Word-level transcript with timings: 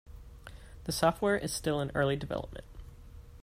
The 0.85 0.91
software 0.91 1.37
is 1.37 1.53
still 1.53 1.79
in 1.79 1.91
early 1.93 2.15
development. 2.15 2.65